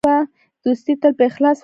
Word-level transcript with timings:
دوستي 0.63 0.93
تل 1.01 1.11
په 1.17 1.23
اخلاص 1.29 1.39
ولاړه 1.49 1.55
وي. 1.57 1.59